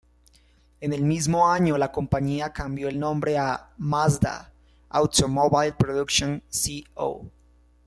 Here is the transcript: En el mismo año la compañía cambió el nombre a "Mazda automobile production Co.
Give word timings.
En 0.81 0.93
el 0.93 1.03
mismo 1.03 1.47
año 1.51 1.77
la 1.77 1.91
compañía 1.91 2.51
cambió 2.53 2.87
el 2.89 2.97
nombre 2.97 3.37
a 3.37 3.69
"Mazda 3.77 4.51
automobile 4.89 5.73
production 5.73 6.41
Co. 6.95 7.29